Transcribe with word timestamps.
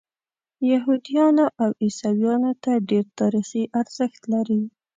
یهودیانو 0.71 1.45
او 1.61 1.69
عیسویانو 1.83 2.51
ته 2.63 2.71
ډېر 2.89 3.05
تاریخي 3.19 3.63
ارزښت 3.79 4.21
لري. 4.33 4.61